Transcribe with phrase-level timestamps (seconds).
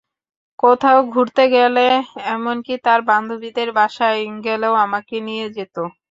[0.59, 1.85] কোথাও ঘুরতে গেলে,
[2.31, 5.75] এমনকি তার বান্ধবীদের বাসায় গেলেও আমাকে নিয়ে যেত।